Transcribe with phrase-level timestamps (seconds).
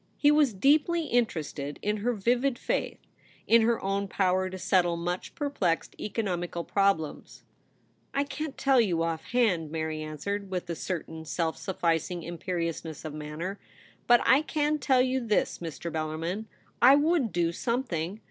[0.17, 2.97] He was deeply interested in her vivid faith—
[3.47, 7.43] in her own power to settle much perplexed economical problems.'
[8.15, 13.59] I can't tell you offhand,' Mary answered, with a certain self sufficing imperiousness of manner.'
[14.07, 15.93] But I can tell you this, Mr.
[15.93, 16.47] Bel larmin,
[16.81, 18.19] I would do something".